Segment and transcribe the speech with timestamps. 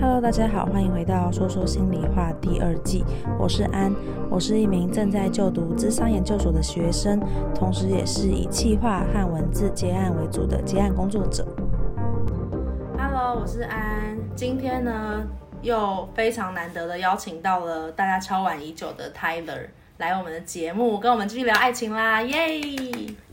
[0.00, 3.04] Hello，大家好，欢迎回到说说心里话第二季。
[3.38, 3.94] 我是安，
[4.28, 7.20] 我是一名正在就读智商研究所的学生，
[7.54, 11.46] 同时也是以企划和文字接案为主的接案工作者。
[12.98, 15.24] Hello，我是安，今天呢
[15.62, 19.68] 又非常难得的邀请到了大家敲碗已久的 Tyler
[19.98, 22.60] 来我们的节目，跟我们继续聊爱情啦，耶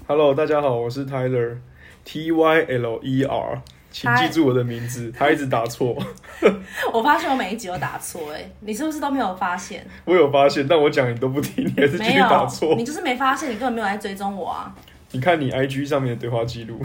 [0.08, 3.62] ！Hello，大家好，我是 Tyler，T Y L E R。
[3.92, 5.96] 请记住我的名字，他一直打错。
[6.94, 9.86] 我发现我每一集都打错，哎，你是不是都没有发现？
[10.06, 12.76] 我有发现，但我讲你都不听，你还是继续打错。
[12.76, 14.74] 你就是没发现，你根本没有来追踪我啊！
[15.12, 16.82] 你看你 IG 上面的对话记录，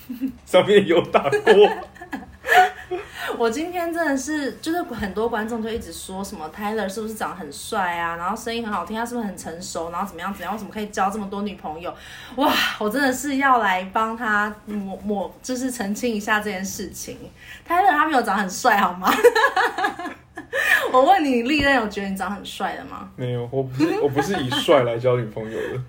[0.44, 1.89] 上面有打过。
[3.38, 11.94] 我今天真的是，就是很多观众就一直说什么 Tyler 是不是长得很帅啊，然后声音很好听，他是不是很成熟，然后怎么样怎么样，为什么可以交这么多女朋友？
[12.36, 17.16] 哇，我真的是要来帮他抹抹，就是澄清一下这件事情。
[17.66, 19.10] Tyler 他没有长很帅好吗？
[20.92, 23.08] 我问你，你历任有觉得你长很帅的吗？
[23.16, 25.80] 没有，我不是，我不是以帅来交女朋友的，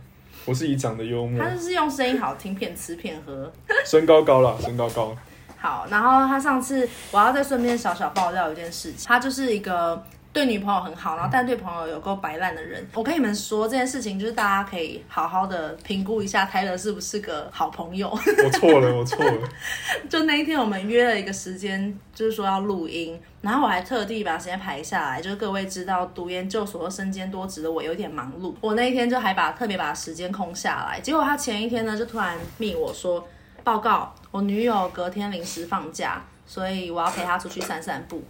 [0.45, 1.43] 我是以长得幽默。
[1.43, 3.51] 他就是用声音好听骗吃骗喝，
[3.85, 5.15] 身高高啦，身高高。
[5.61, 12.83] 好，然后他上次我要再顺便小小爆料一件事情，他就是一个对女朋友很好，然后但对朋友有够摆烂的人。
[12.95, 18.09] 我跟你们说这件事情，就是大家可以好好的评估一下泰勒是不是个好朋友。
[18.43, 19.47] 我错了，我错了。
[20.09, 33.23] 就那一天我们约了一个时间，就是说要录音，然后我还特地把时间排下来，就是各位知道读研究所身兼多职的我有点忙碌，我那一天就还把特别把时间空下来，结果他前一天呢就突然密我说。
[33.63, 38.23] 报告，我女友隔天临时放假，所以我要陪她出去散散步。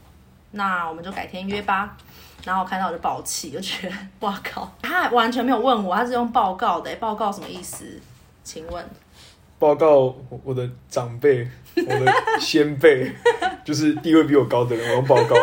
[0.51, 1.95] 那我们就改天约吧。
[2.43, 6.93] 然后我看到我就爆气，就觉得哇靠，他完全没有问我，他是用报告的。
[6.95, 7.85] 报告什么意思？
[8.43, 8.83] 请问？
[9.59, 13.13] 报告我的长辈，我的先辈，
[13.63, 15.35] 就是地位比我高的人，我用报告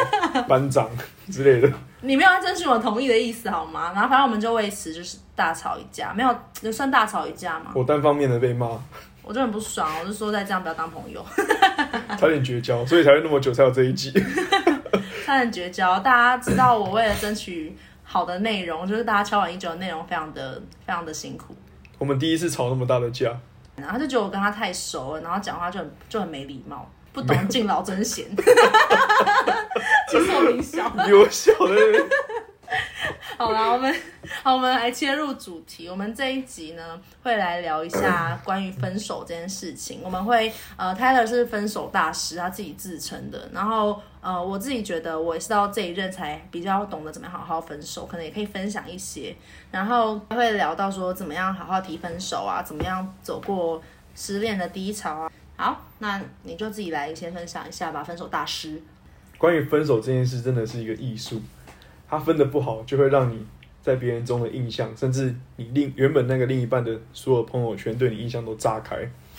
[0.49, 0.91] 班长
[1.31, 1.73] 之类的。
[2.01, 3.93] 你没有要征询我同意的意思好吗？
[3.95, 7.71] 然后反正我们就为此就是大吵一架，没有，有算大吵一架吗？
[7.75, 8.67] 我单方面的被骂。
[9.29, 11.23] 我就很不爽，我就说再这样不要当朋友，
[12.17, 14.11] 差点绝交，所以才会那么久才有这一集，
[15.27, 15.99] 差点绝交。
[15.99, 20.55] 大家知道我为了争取好的内容，就是大家敲碗已久的内容，非常的
[20.87, 21.55] 非常的辛苦。
[21.99, 23.39] 我们第一次吵那么大的架，
[23.77, 28.25] 然后就觉得我跟他太熟了，然后讲话就很就很没礼貌，不懂敬老尊贤。
[30.11, 31.77] 其实我比你小，比我小的。
[33.39, 33.95] 好了，我们
[34.43, 35.89] 好，我们来切入主题。
[35.89, 40.01] 我们这一集呢，会来聊一下 关于分手这件事情。
[40.03, 43.49] 我们会，呃，Tyler 是分手大师，他自己自称的。
[43.53, 49.33] 然后，呃，我自己觉得我也是到这一任才比较懂得怎么样好好分手，可能也可以分享一些。
[49.71, 53.81] 然后会聊到说怎么样好好提分手啊，怎么样走过
[54.17, 55.31] 失恋的低潮啊。
[55.57, 58.83] 好，那你就自己来先分享一下吧，分手大师。
[59.39, 61.41] 关于分手这件事，真的是一个艺术。
[62.09, 63.45] 他分的不好，就会让你
[63.83, 68.97] 在别人中的印象，甚至你另原本那个另一半的所有朋友圈对你印象都炸开。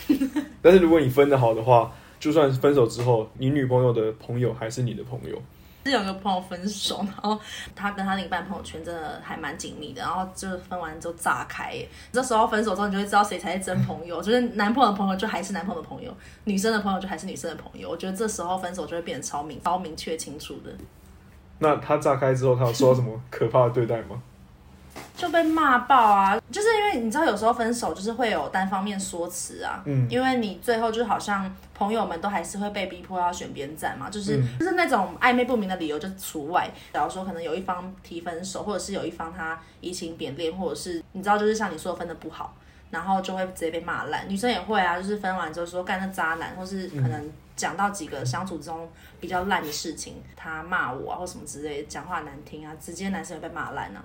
[0.62, 5.40] 但是如果你分的好的话，就算分手之后，你女朋友的朋友还是你的朋友。
[5.86, 7.40] 是有个朋友分手，然后
[7.74, 11.74] 他跟他另一半朋友圈真的还蛮紧密的，然后就分完之后炸开。
[12.12, 16.14] 这时候分手之后，你就会知道谁才是真朋友，就是男朋友的朋友就还是男朋友的朋友，
[16.44, 17.88] 女生的朋友就还是女生的朋友。
[17.88, 20.70] 我觉得这时候分手就会变得超明、超明确、清楚的。
[21.60, 24.20] 那他炸开之后，他有受到什么可怕的对待吗？
[25.16, 26.40] 就被骂爆啊！
[26.50, 29.82] 就是因为你知道，有时候分手就是会有单方面说辞啊。
[29.84, 30.06] 嗯。
[30.08, 36.70] 因为你最后就好像朋友们都还是会被逼迫要选边站嘛，就是、嗯、就是那种暧昧不明的理由就除外。
[36.94, 42.54] 假如说可能有一方提分手，或者是有一方他移情别恋，或者是你知道，就是像你说的分的不好，
[42.90, 44.26] 然后就会直接被骂烂。
[44.26, 47.30] 女生也会啊，就是分完之后说干那渣男，或是可能。
[47.60, 48.88] 讲到几个相处中
[49.20, 54.02] 比较烂的事情，他骂我啊，或什么之类的，讲话难听啊，直接男生也被骂烂了。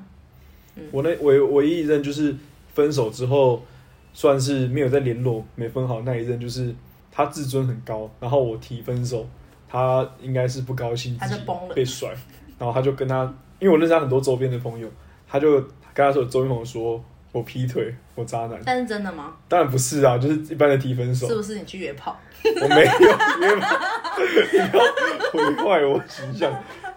[0.75, 2.35] 嗯，我那唯唯一一任就是
[2.73, 3.63] 分手之后，
[4.11, 6.75] 算是没有再联络，没分好那一任，就是
[7.09, 9.25] 他自尊很高，然后我提分手，
[9.69, 12.09] 他应该是不高兴，他就崩了，被甩，
[12.59, 13.23] 然后他就跟他，
[13.59, 14.91] 因为我认识他很多周边的朋友，
[15.25, 15.61] 他就
[15.93, 17.02] 跟他说周边朋友说。
[17.31, 18.57] 我劈腿，我渣男。
[18.63, 19.35] 但是真的吗？
[19.49, 21.28] 当然不是啊，就是一般的提分手。
[21.28, 22.17] 是不是你去约炮？
[22.61, 22.91] 我没有
[23.41, 23.75] 约炮，
[24.51, 24.73] 你要
[25.31, 26.51] 毁坏我形象。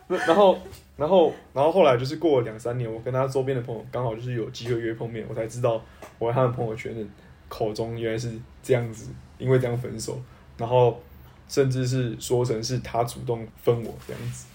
[0.09, 0.59] 然后，
[0.97, 5.83] 然后，然后后来就是过了两三年，我跟他周边的朋友刚好就是有机会约碰面，我才知道
[6.19, 7.05] 我和他的朋友圈的
[7.49, 10.21] 口中原来是这样子，因为这样分手，
[10.57, 11.01] 然后
[11.49, 14.47] 甚至是说成是他主动分我这样子。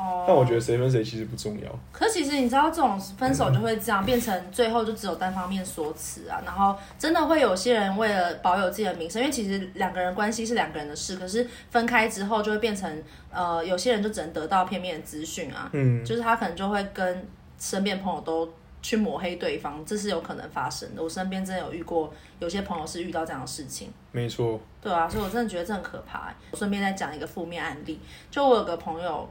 [0.00, 1.68] 哦，但我觉得谁分谁其实不重要。
[1.92, 12.90] 可是其实你知道，这种分手就会这样、嗯、变成最后就只有单方面说辞啊，然后真的会有些人为了保有自己的名声，因为其实两个人关系是两个人的事，可是分开之后就会变成
[13.30, 18.50] 呃，有些人就只能得到片面的资讯啊，嗯，就是他可能就会跟身边朋友都
[18.80, 21.02] 去抹黑对方，这是有可能发生的。
[21.02, 23.92] 我身边真的有遇过，有些朋友是遇到这样的事情。
[24.12, 24.58] 没错。
[24.80, 26.32] 对啊，所以我真的觉得这很可怕。
[26.52, 28.00] 我顺便再讲一个负面案例，
[28.30, 29.28] 就我有个朋友。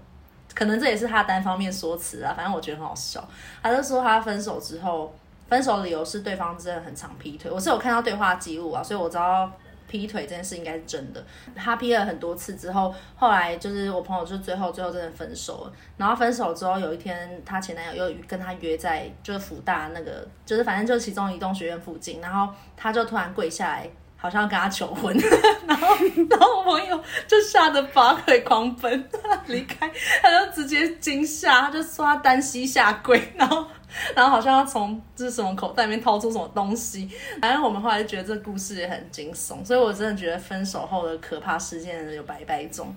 [0.54, 3.26] 可能这也是他单方面说辞啊，反正我觉得很好笑。
[3.62, 5.14] 他就说他分手之后，
[5.48, 7.50] 分手理由是对方真的很常劈腿。
[7.50, 9.52] 我是有看到对话记录啊，所以我知道
[9.88, 11.24] 劈腿这件事应该是真的。
[11.56, 15.74] 他劈了很多次之后，后来就是我朋友就最后最后真的分手了。
[15.98, 23.90] 然后分手之后有一天，他前男友又跟他约在就是福大那个，就是反正就是其中一栋学院附近，然后他就突然跪下来。
[24.22, 25.16] 好像要跟他求婚，
[25.66, 25.88] 然后
[26.30, 29.10] 然后我朋友就吓得拔腿狂奔
[29.48, 29.90] 离开，
[30.22, 33.66] 他就直接惊吓，他就说他单膝下跪， 然后
[34.14, 37.10] 然后好像要从就是什么口袋里面掏出什么东西，
[37.42, 42.94] 反正我们后来就觉得这个故事也很惊悚，所以我真的觉得分手后的可怕事件有百百种，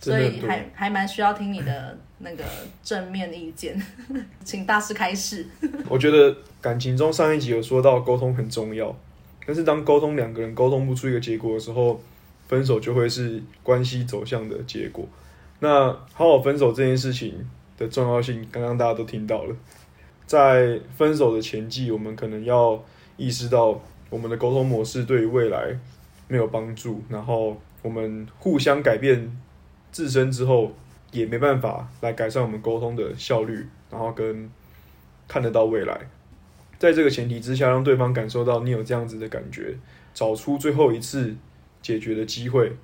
[0.00, 2.42] 所以还还蛮需要听你的那个
[2.82, 3.80] 正面意见，
[4.44, 5.46] 请大师开示。
[5.88, 8.92] 我觉得感情中上一集有说到沟通很重要。
[9.46, 12.00] 但是当沟通两个人沟通不出一个结果的时候，
[12.48, 15.06] 分手就会是关系走向的结果。
[15.60, 17.34] 那好好分手这件事情
[17.78, 19.56] 的重要性，刚刚大家都听到了。
[20.26, 22.84] 在分手的前期，我们可能要
[23.16, 25.78] 意识到我们的沟通模式对于未来
[26.26, 29.36] 没有帮助，然后我们互相改变
[29.92, 30.72] 自身之后，
[31.12, 34.50] 也没办法来改善我们沟通的效率，然后跟
[35.28, 36.00] 看得到未来。
[36.78, 39.76] 在这个前提之下，让对方感受到你有这样子的感觉，
[40.12, 41.34] 找出最后一次
[41.80, 42.76] 解决的机会。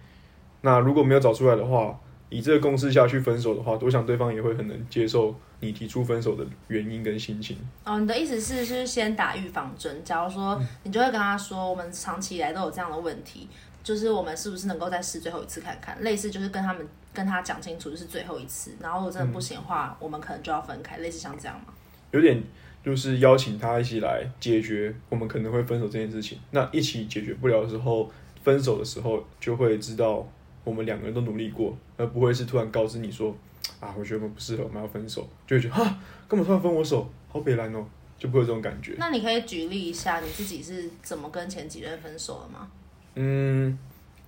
[0.63, 1.99] 那如果没有找出来的话，
[2.29, 7.59] 以这个共识下去分手的话，我想对方也会很能接受你提出分手的原因跟心情。
[7.85, 10.03] 哦，你的意思是是先打预防针？
[10.03, 13.49] 假如说你就会跟他说，我们长期以来都有这样的问题，
[13.83, 16.01] 就是我们是不是能够再试最后一次看看？
[16.01, 18.71] 类似就是跟他们跟他讲清楚，就是最后一次。
[18.81, 20.97] 然后如果真的不行的话，嗯、我们可能就要分开。
[20.99, 21.75] 类似像这样吗？
[22.13, 22.43] 有点。
[22.85, 26.39] 就是邀请他一起来解决我们可能会分手这件事情。
[26.51, 28.11] 那一起解决不了的时候，
[28.43, 30.27] 分手的时候就会知道
[30.65, 33.35] 我们两个人都努力过，而不会是突然告知你说
[33.79, 37.87] 啊，我觉得我们不适合，我们要分手，就会觉得哈，干嘛突然分我手，好北烂哦，
[38.19, 38.95] 就不会有这种感觉。
[38.99, 42.69] 那你可以举例一下你自己是怎么跟前几任分手的吗？
[43.15, 43.79] 嗯，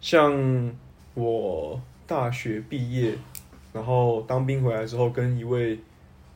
[0.00, 0.72] 像
[1.14, 3.16] 我大学毕业，
[3.72, 5.78] 然后当兵回来之后，跟一位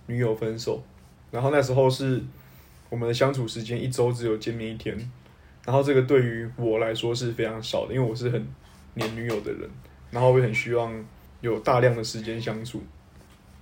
[0.06, 0.82] 女友分手。
[1.30, 2.22] 然后那时候是
[2.88, 4.96] 我们的相处时间一周只有见面一天，
[5.64, 8.46] 然后这个对于我来说是非常少的，因为我是很
[8.94, 9.68] 黏女友的人，
[10.10, 10.92] 然后我也很希望
[11.40, 12.82] 有大量的时间相处。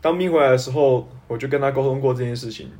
[0.00, 2.70] 当兵回来的时候，我就跟他沟通过这件事情，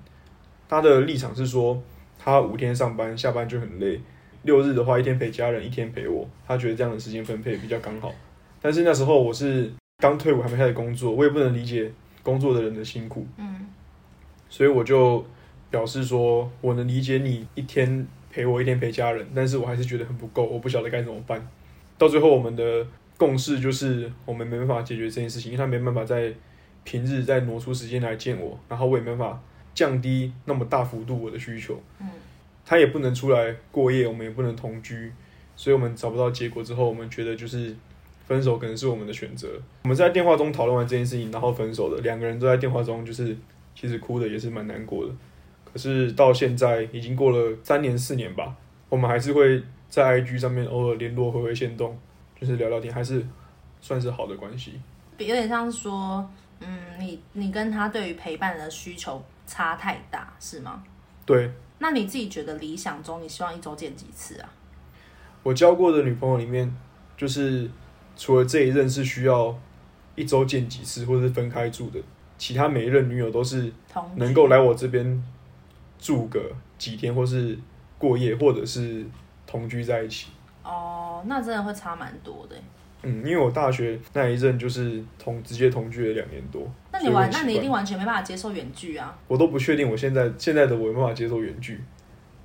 [0.68, 1.82] 他的立场是说
[2.18, 4.00] 他五天上班，下班就很累，
[4.42, 8.14] 六日的话一天陪家人，一天陪我，他觉得这样的时间分配比较刚好。
[8.62, 11.90] 但是那时候我是刚退伍，还没开始工作，我也不能理解
[12.22, 13.26] 工作的人的辛苦。
[13.36, 13.66] 嗯。
[14.56, 15.22] 所以我就
[15.70, 21.46] 表示说，我能理解你一天陪我，一天陪家人，但是我还是觉得很不够，我不晓得该怎么办。
[21.98, 22.86] 到最后，我们的
[23.18, 26.32] 共识就是，我们没办法解决这件事情，因为他没办法在
[26.84, 29.42] 平日再挪出时间来见我，然后我也没办法
[29.74, 31.78] 降低那么大幅度我的需求。
[32.00, 32.08] 嗯，
[32.64, 35.12] 他也不能出来过夜，我们也不能同居，
[35.54, 37.76] 所以我们找不到结果之后，我们觉得就是
[38.24, 39.48] 分手可能是我们的选择。
[39.82, 43.36] 我们在电话中讨论完这件事情，然后分手的两个人都在电话中就是。
[43.76, 45.12] 其实哭的也是蛮难过的，
[45.71, 48.56] 可是到现在已经过了三年四年吧，
[48.88, 51.97] 我们还是会在 IG 上面偶尔联络，回回线动，
[52.40, 53.25] 就是聊聊天，还是
[53.83, 54.80] 算是好的关系。
[55.18, 56.28] 有点像是说，
[56.61, 56.66] 嗯，
[56.99, 60.83] 你你跟他对于陪伴的需求差太大，是吗？
[61.26, 61.50] 对。
[61.78, 64.49] 那你自己觉得理想中你希望一周见几次啊？
[65.42, 66.75] 我交过的女朋友里面，
[67.18, 67.71] 就是
[68.16, 69.54] 除了这一任是需要
[70.14, 72.00] 一周见几次，或者是分开住的。
[72.38, 73.73] 其他每一任女友都是
[74.16, 75.25] 能够来我这边
[75.99, 76.40] 住个
[76.78, 77.59] 几天，或是
[77.99, 79.05] 过夜，或者是
[79.47, 80.28] 同居在一起。
[80.62, 82.57] 哦，那真的会差蛮多的。
[83.02, 86.69] 嗯，因为我大学那一任就是同直接同居了两年多。
[86.90, 89.16] 那你完，那你一定完全没办法接受远距啊？
[89.28, 91.81] 我都不确定，我现在现在的我有没办法接受远距，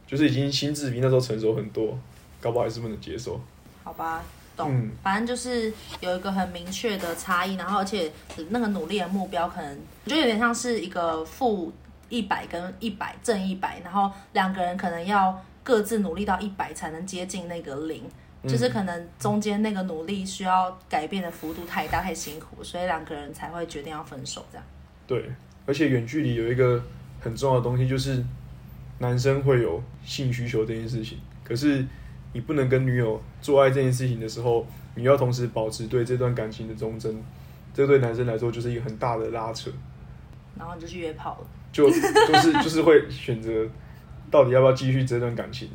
[0.05, 1.97] 就是已经心智比那时候成熟很多，
[2.39, 3.41] 搞不好还是不能接受。
[3.83, 4.23] 好吧。
[4.69, 8.11] 嗯，反正就是有一个很明确的差异，然后而且
[8.49, 11.71] 那个努力的目标可能我觉得有点像是一个负
[12.09, 18.03] 一百跟一百正一百，然后两个人可能要各自努力到一百才能接近那个零，
[18.43, 24.65] 就是可能中间那个努力需要改变的幅度太大，太辛苦，所以两个人才会决定要分手这样。
[25.07, 25.31] 对，
[25.65, 26.83] 而且远距离有一个
[27.19, 28.23] 很重要的东西，就是
[28.99, 31.19] 男生会有性需求这件事情。
[31.43, 31.85] 可是
[32.33, 37.23] 你不能跟女友做爱这件事情的时候，你要同时保持对这段感情的忠贞，
[37.73, 39.71] 这对男生来说就是一个很大的拉扯。
[40.57, 43.65] 然后你就去约炮了，就就是就是会选择
[44.29, 45.69] 到底要不要继续这段感情。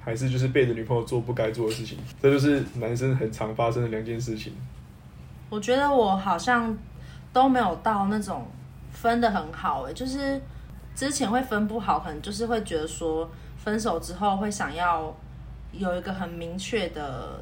[0.00, 4.54] 还是就是背着女朋友做不该做的事情，这就是男生很常发生的两件事情。
[5.50, 6.74] 我觉得我好像
[7.30, 8.46] 都没有到那种
[8.90, 10.40] 分的很好诶，就是
[10.94, 15.14] 之前会分不好，可能就是会觉得说分手之后会想要
[15.72, 17.40] 有一个很明确的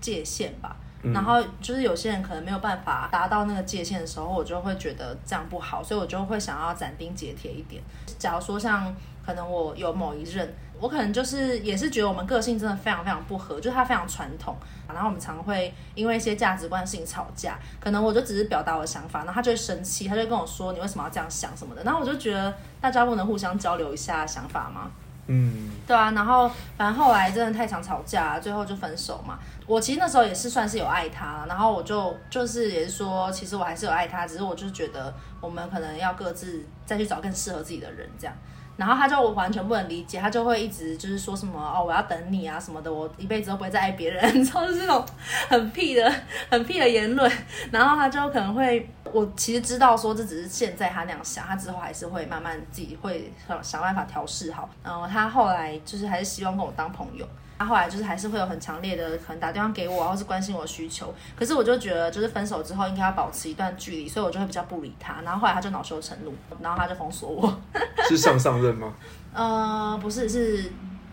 [0.00, 0.76] 界限吧。
[1.02, 1.12] 嗯。
[1.12, 7.82] 然后就是有些人可能没有办法达到那个界限的时候，我就会觉得这样不好，所以我就会想要斩钉截铁一点。
[8.18, 8.94] 假如说像
[9.24, 10.54] 可能我有某一任。
[10.80, 14.56] 我可能就是也是觉得我们个性真的非常非常不合，就是他非常传统，
[14.86, 17.58] 然后我们常会因为一些价值观性吵架。
[17.80, 21.82] 可能我就只是表达我的想法，然后他就会生气，他就跟我说你为什么要这样想什么的。
[21.82, 24.88] 然后我就觉得大家不能互相交流一下想法吗？
[25.28, 26.10] 嗯，对啊。
[26.10, 29.38] 然后反正后来真的太常吵架，最后就分手嘛。
[29.66, 38.34] 我其实那时候也是算是有爱他，然后我就就是也是说，其实我还是有爱他，只是我就是觉得我们可能要各自再去找更适合自己的人这样。
[38.78, 45.04] 然后他就我完全不能理解，他就会一直就是说什么哦，我要等你啊什么的，我一辈子都不会再爱别人， 就是这种
[45.48, 46.14] 很屁的、
[46.48, 47.30] 很屁的言论。
[47.72, 54.68] 然后他就可能会，我其实知道说这只是现在他那样想，他之后还是会慢慢自己会想想办法调试好。
[54.82, 57.26] 然后他后来就是还是希望跟我当朋友。
[57.58, 61.12] 他后来就是还是会有很强烈的可能打电话给我，或是关心我需求。
[61.36, 65.22] 可是我就觉得，就是分手之后应该要保持一段距离，所以我就会比较不理他。
[65.22, 67.60] 然后后来他就恼羞成怒，然后他就封锁我。
[68.08, 68.94] 是上上任吗？
[69.34, 70.70] 呃，不是，是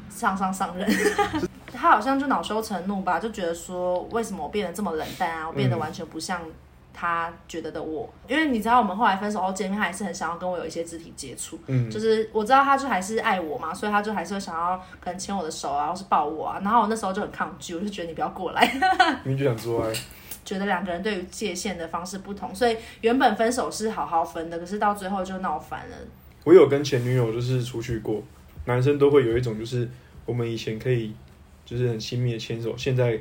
[0.08, 0.88] 上上上任。
[1.74, 5.48] 他好像就恼羞成怒吧，就觉得说为什么我变得这么冷淡啊？
[5.48, 6.40] 我变得完全不像。
[6.98, 11.60] 他觉得的我，因为你知道我们后来分手后见面，他还是很想要跟我有一些肢体接触。
[11.68, 16.62] 嗯，就是我知道他就还是爱我嘛，所以他就还是会想要可能牵我的手啊，或是抱我啊。
[16.64, 18.72] 然后我那时候就很抗拒，我就觉得你不要过来。
[19.26, 19.92] 你就想做爱。
[20.46, 25.98] 觉得两个人对于界限的方式不同，所以原本分手是好好分的，可是到最后就闹翻了。
[26.44, 28.22] 我有跟前女友就是出去过，
[28.66, 29.90] 男生都会有一种就是
[30.26, 31.14] 我们以前可以
[31.66, 33.20] 就是很亲密的牵手，现在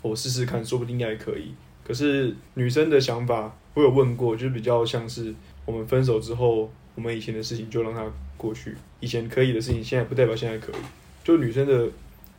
[0.00, 1.54] 我试试看，说不定还可以。
[1.92, 5.34] 可是女生的想法，我有问过，就是比较像是
[5.66, 8.02] 我们分手之后，我们以前的事情就让它
[8.38, 10.76] 过去，以前可以的事情，现在不代表现在可以。
[11.22, 11.86] 就女生的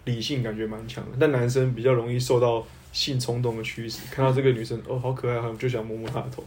[0.05, 6.43] 理性感觉蛮强的，但男生比较容易受到性冲动的驱使，看到这个女生哦，好可爱，好就想摸摸她的头。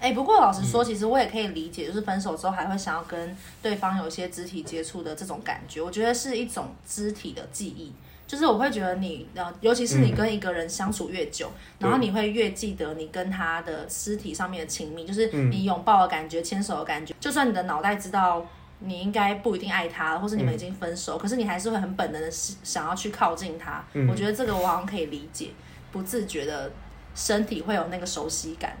[0.00, 7.92] 哎、不过老实说，其实我也可以理解，就是分手之后还会想要跟对方有一些肢体接触的这种感觉，我觉得是一种肢体的记忆。
[8.26, 17.14] 就是我会觉得你，呃，尤其是你跟一个人相处越久，嗯、然后你会越记得你跟他的尸体上面的亲密，就是你拥抱的感觉、牵手的感觉。
[17.20, 18.44] 就算你的脑袋知道
[18.80, 23.84] 你应该不一定爱他，或是你们已经分手，嗯、可是你还是会很本能的想要去靠近他。
[23.92, 25.50] 嗯、我觉得这个我好像可以理解，
[25.92, 26.72] 不自觉的
[27.14, 28.76] 身体会有那个熟悉感。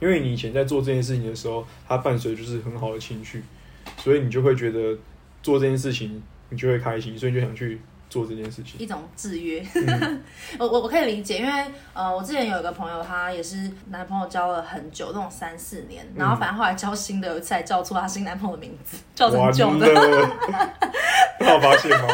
[0.00, 3.42] 因为你以前在做这件事情的时候，它伴随就是很好的情绪，
[3.98, 4.96] 所以你就会觉得
[5.42, 7.78] 做这件事情你就会开心，所以你就想去。
[8.08, 10.22] 做这件事情，一种制约，嗯、
[10.58, 19.86] 我我我可以理解，因为呃，我之前有一个朋友，他也是男朋友交了很久，那种三四年，嗯、然后反正后来交新的，有一次还叫错他新男朋友的名字，叫成旧的，
[21.38, 22.06] 他有 发现吗？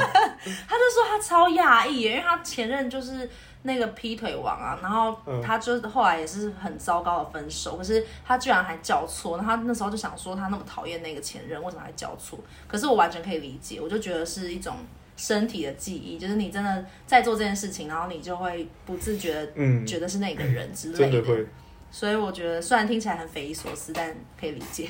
[0.69, 3.31] 他就说他超讶异，因为他前任就是
[3.63, 12.39] 那个劈腿王啊，然后他就后来也是很糟糕的分手，可是他居然还叫错，然后他那时候就想说他那么讨厌那个前任，为什么还叫错？
[12.67, 14.77] 可是我完全可以理解，我就觉得是一种。
[15.17, 19.47] 身体的记忆，就是你真的在做这件事情，然后你就会不自觉的
[19.87, 20.99] 觉得是那个人之类的。
[20.99, 21.47] 真的会。
[21.91, 24.89] 所以我觉得，虽然听起来很匪夷所思，但可以理解。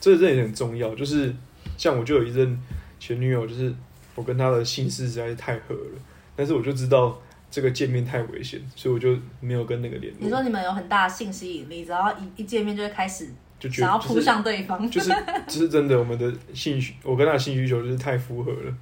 [0.00, 1.34] 这这也很重要，就是
[1.76, 2.56] 像我就有一任
[3.00, 3.74] 前女友，就是
[4.14, 5.98] 我跟她的姓氏实在是太合了，
[6.36, 10.18] 但是我就知道这个见面太危险，所以我就没有跟那个联络。
[10.20, 13.28] 你说你们有很大的性吸引力，只要一一见面就会开始
[13.58, 15.10] 就想要扑向对方，就是
[15.48, 18.72] 就是真的，我们的性需，我跟他的性需求就是太符合了。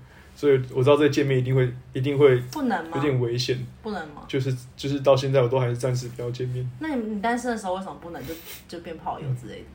[0.42, 2.96] 所以我知道这个见面一定会一定会不能吗？
[2.96, 4.22] 有点危险，不能吗？
[4.26, 6.68] 就是就是到现在我都还是暂时不要见面。
[6.80, 8.34] 那你你单身的时候为什么不能就
[8.66, 9.66] 就变炮友之类的？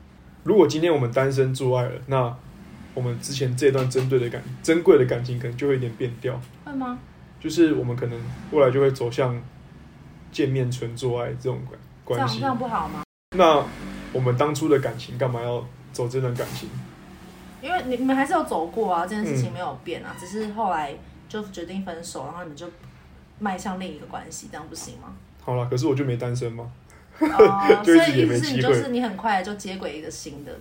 [0.42, 2.36] 如果今天我们单身做爱了，那
[2.92, 6.38] 我们之前这段珍贵的感珍贵的感情可能就会有点变调。
[6.66, 6.98] 会吗？
[7.40, 8.20] 就是我们可能
[8.52, 9.42] 未来就会走向
[10.30, 11.58] 见面纯做爱这种
[12.04, 13.04] 关关系，这样不好吗？
[13.34, 13.64] 那
[14.12, 16.68] 我们当初的感情干嘛要走这段感情？
[17.60, 20.94] 因为你们还是有走过啊，这件事情没有变啊，嗯、只是后来
[21.28, 22.66] 就决定分手，然后你们就
[23.38, 25.14] 迈向另一个关系，这样不行吗？
[25.40, 26.70] 好了，可是我就没单身吗？
[27.20, 30.52] 哦， 所以意思是你就是你很快就接轨一个新的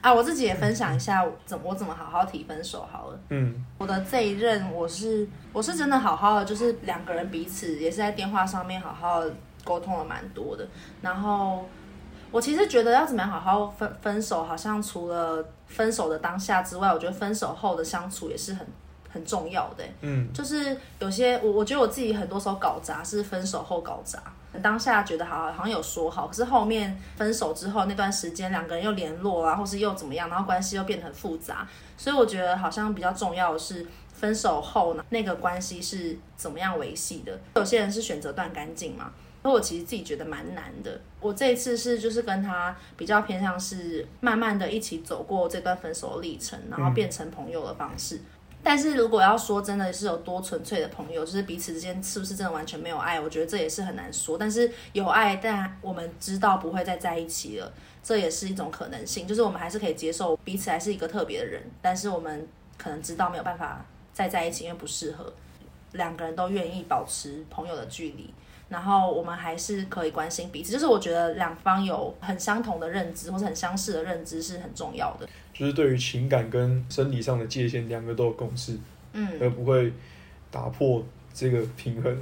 [0.00, 0.12] 啊！
[0.12, 3.20] 我自己也分享一下怎么我怎么好好提分手好了。
[3.28, 9.22] 嗯，我的这一任我是我是真的好好的，就是两个人彼此也是在电话上面好好
[9.62, 10.66] 沟通了蛮多的。
[11.00, 11.68] 然后
[12.34, 18.66] 我其实觉得要怎么样好好分分手，好像除了分手的当下之外，我觉得分手后的相处也是很。
[19.14, 24.20] 很重要的，嗯，就是有些我我觉得我自己很多时候搞砸是分手后搞砸，
[24.60, 31.64] 当下觉得好好像有说好，可是后面分手之后那段时间两个人又联络啊，或是又怎么样，然后关系又变得很复杂，
[31.96, 37.38] 所以我觉得好像比较重要的是分手后呢那个关系是怎么样维系的。
[37.54, 39.12] 有些人是选择断干净嘛，
[39.44, 41.00] 而我其实自己觉得蛮难的。
[41.20, 48.16] 我这一次是就是跟他比较偏向是慢慢的一起走过这段分手的历程，然后变成朋友的方式。
[48.16, 48.24] 嗯
[48.66, 53.20] 但是如果要说真的是有多纯粹的朋友，就是彼此之间是不是真的完全没有爱？
[53.20, 54.38] 我觉得这也是很难说。
[54.38, 57.70] 但是有爱，但我们知道不会再在一起了，
[58.02, 59.28] 这也是一种可能性。
[59.28, 62.48] 就是我们还是可以接受彼此还是一个特别的人，但是我们
[62.78, 63.84] 可能知道没有办法
[64.14, 65.30] 再在一起，因为不适合。
[65.92, 68.32] 两个人都愿意保持朋友的距离。
[68.74, 75.28] 然后我们还是可以关心彼此，就是我觉得两方有很相同的认知或者很相似的认知是很重要的。
[75.52, 78.76] 就是对于情感跟生理上的界限，两个都有共识，
[79.12, 79.92] 嗯，而不会
[80.50, 82.18] 打破这个平衡。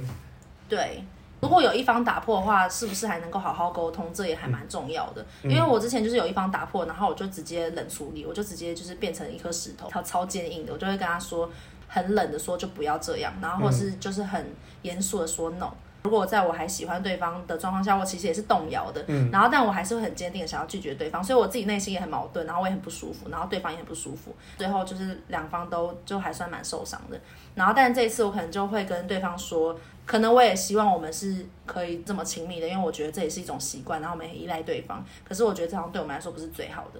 [0.69, 1.03] 对，
[1.41, 4.13] 如果有一方打破的话，是不是还能够好好沟通？
[4.13, 5.25] 这也还蛮重要的。
[5.41, 11.49] 嗯，因为我之前就是有一方打破，然后我就直接冷处理，我就直接就是变成一颗石头，超超坚硬的，我就会跟他说
[11.87, 15.73] 很冷的说就不要这样，然后或是就是很严肃的说 no。
[16.03, 27.19] 如果在我还喜欢对方的状况下，我其实也是动摇的，嗯，然后但我还是会很坚定的想要拒绝对方，所以我自己内心也很矛盾，然后我也很不舒服，然后对方也很不舒服，最后就是两方都就还算蛮受伤的。
[27.55, 35.01] 然后但这一次我可能就会跟对方说，可能我也希望我们是可以这么亲密的，因为我觉得这也是一种习惯，然后我们也依赖对方。
[35.23, 36.99] 可是我觉得这样对我们来说不是最好的，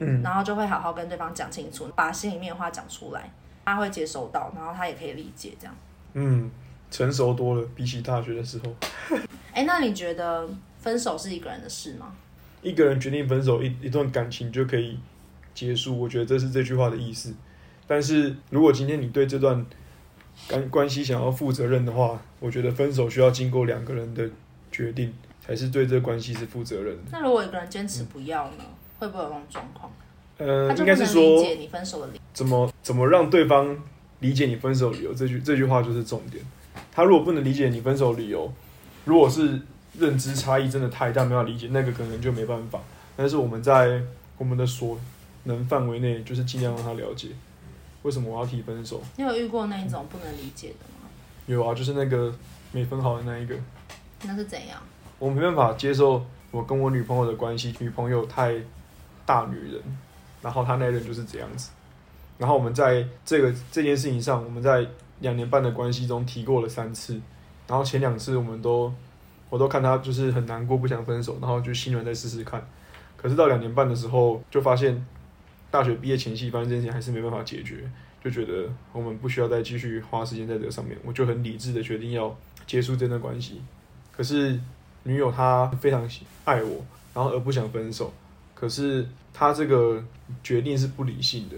[0.00, 3.32] 嗯，然后就会好好跟对方讲清楚，把心里面的话讲出来，
[3.64, 5.74] 他会接收到，然后他也可以理解这样，
[6.12, 6.50] 嗯。
[6.92, 8.72] 成熟多了，比起大学的时候。
[9.52, 12.14] 哎、欸，那你觉得分手是一个人的事吗？
[12.62, 14.96] 一个人决定分手，一一段感情就可以
[15.52, 17.34] 结束，我觉得这是这句话的意思。
[17.88, 19.66] 但是如果今天你对这段
[20.48, 24.28] 关关系想要负责任的话，我觉得分手需要经过两个人的
[24.70, 27.02] 决定，才是对这关系是负责任的。
[27.10, 28.58] 那如果一个人坚持不要呢？
[28.60, 28.66] 嗯、
[29.00, 29.90] 会不会有这种状况？
[30.38, 32.20] 呃，他就不能理解你分手的理。
[32.32, 33.76] 怎么怎么让对方
[34.20, 35.12] 理解你分手理由？
[35.12, 36.42] 这句这句话就是重点。
[36.94, 38.52] 他如果不能理解你分手理由，
[39.06, 39.58] 如果是
[39.98, 42.78] 认知差异真的太大，没法理解，那个可能就没办法。
[43.16, 43.98] 但是我们在
[44.36, 44.98] 我们的所
[45.44, 47.28] 能范围内，就是尽量让他了解
[48.02, 49.00] 为什么我要提分手。
[49.16, 51.08] 你有遇过那一种不能理解的吗？
[51.46, 52.30] 有啊，就是那个
[52.72, 53.54] 没分好的那一个。
[54.24, 54.78] 那是怎样？
[55.18, 58.54] 我没办法接受我跟我女朋友的关系，女朋友太
[59.24, 59.80] 大女人，
[60.42, 61.70] 然后她那人就是这样子。
[62.36, 64.86] 然后我们在这个这件事情上，我们在。
[65.22, 67.18] 两年半的关系中提过了三次，
[67.66, 68.92] 然后前两次我们都，
[69.48, 72.62] 我都看他就是很难过，不想分手，然后就心软再试试看。
[73.16, 75.02] 可是到两年半的时候，就发现
[75.70, 77.88] 大学毕业前夕发现这件事情还是没办法解决，
[78.22, 83.62] 就觉得我们不需要再继续花时间在这个上面，我就很理智的决定要结束这段关系。
[84.14, 84.60] 可是
[85.04, 86.06] 女友她非常
[86.44, 88.12] 爱我，然后而不想分手，
[88.54, 90.02] 可是她这个
[90.42, 91.56] 决定是不理性的，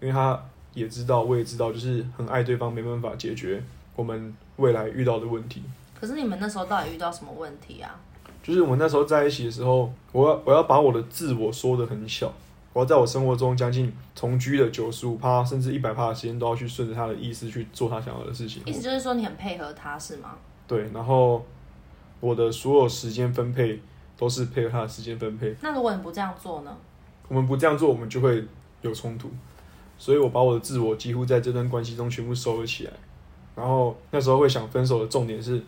[0.00, 0.38] 因为她。
[0.76, 3.60] 也知道，我也知道，就是很爱对方，没办法解决
[3.96, 5.62] 我们未来遇到的问题。
[5.98, 7.98] 可是你们那时候到底遇到什么问题啊？
[8.42, 12.32] 就是我们那时候在一起的时候，我要我要把我的自我缩得很小，
[12.74, 18.62] 我要在我生活中将近同居的九十五趴，甚至一百趴的时间都要去顺着他的意思去做他想要的事情。
[18.66, 20.36] 意思就是说你很配合他是吗？
[20.68, 21.44] 对，然后
[22.20, 23.80] 我的所有时间分配
[24.18, 25.56] 都是配合他的时间分配。
[25.62, 26.76] 那如果你不这样做呢？
[27.28, 28.44] 我们不这样做，我们就会
[28.82, 29.30] 有冲突。
[29.98, 32.92] 所以我把我的自我几乎在这段关系中全部收了起来，
[33.54, 35.60] 然后那时候会想分手的重点是，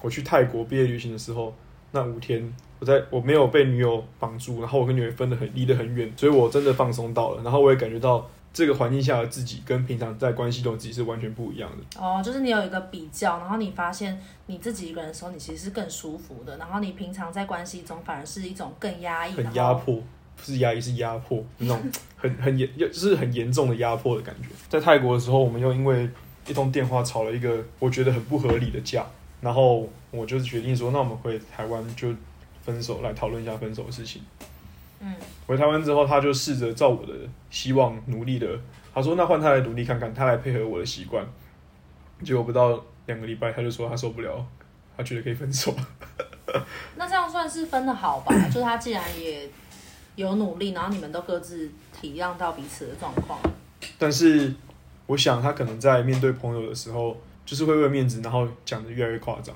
[0.00, 1.54] 我去泰国毕业旅行的时候，
[1.92, 12.00] 那五天我在我没有被女友绑住，然后我跟女友分得很离得很远，所以我真的放松到了，然后我也感觉到这个环境下的自己跟平常在关系中自己是完全不一样的。
[12.00, 20.02] 哦，就是你有一个比较，然后你发现你自己一个人的时候，你其实是更舒服的，然后你平常在关系中反而是一种更压抑、很压迫。
[20.36, 21.80] 不是压抑，是压迫，那种
[22.16, 24.48] 很很严，就是很严重的压迫的感觉。
[24.68, 26.08] 在泰国的时候，我们又因为
[26.46, 29.06] 一通电话吵了一个我觉得很不合理的架，
[29.40, 32.14] 然后我就决定说，那我们回台湾就
[32.62, 34.22] 分手，来讨论一下分手的事情。
[35.00, 35.14] 嗯，
[35.46, 37.12] 回台湾之后，他就试着照我的
[37.50, 38.48] 希望努力的，
[38.94, 41.26] 他说那换他来努力看看，他来配合我的习惯。
[42.22, 44.46] 结果不到两个礼拜，他就说他受不了，
[44.96, 45.74] 他觉得可以分手。
[46.96, 48.32] 那这样算是分的好吧？
[48.46, 49.46] 就是他既然也
[50.16, 53.38] 有努力，然后你们都各自体谅到彼此的状况。
[53.98, 54.52] 但是
[55.06, 59.54] 我想他可能在面对朋友的时候，就是会为了面子，然后讲的越来越夸张。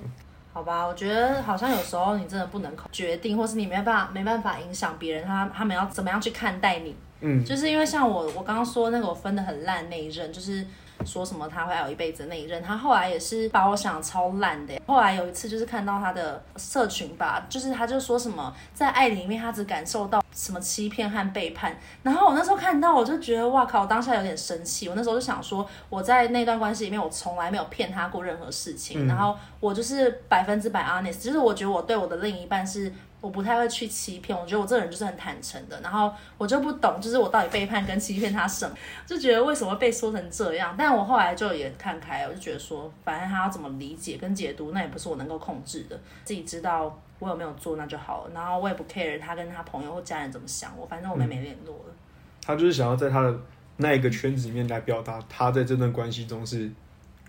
[0.53, 6.95] 好吧，我觉得好像有时候你真的不能决定，或是你没办法没办法影响别人，他他们要怎么样去看待你。
[7.21, 10.67] 嗯，就是因为像我我刚刚说那个我分的很烂那一任，就是。
[11.05, 14.81] 说什么他会有一辈子那一任，他后来也是把我想超烂的。
[14.87, 21.77] 后来有一次就是看到他的社群吧，就是他就说什么在爱里面他只感受到什么欺骗和背叛。
[22.03, 24.89] 然后我那时候看到我就觉得哇靠，我当下有点生气。
[24.89, 32.93] 我那时候就想说我在那段关系里面我从来没有骗他过任何事情，然后我就是百分之百 honest，就是我觉得我对我的另一半是。
[33.21, 40.75] 我不太会去欺骗，我觉得我这个人就是很坦诚的，然后我就不懂，就是我到底背叛跟欺骗他什么，就觉得为什么被说成这样。
[40.79, 48.31] 但我后来就也看开，我就觉得说，反正他要怎么理解跟解读，那也不是我能够控制的，自己知道我有没有做那就好了。
[48.33, 51.95] 然后我也不 care 他跟他朋友或家人怎么想我，反正我们没联络了。
[52.41, 53.37] 他就是想要在他的
[53.79, 56.71] 那一个圈子里面来表达，他在这段关系中是。